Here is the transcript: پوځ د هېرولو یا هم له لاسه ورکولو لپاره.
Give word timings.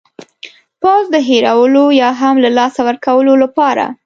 پوځ 0.81 1.03
د 1.13 1.17
هېرولو 1.29 1.85
یا 2.01 2.09
هم 2.21 2.35
له 2.43 2.49
لاسه 2.57 2.79
ورکولو 2.87 3.33
لپاره. 3.43 3.85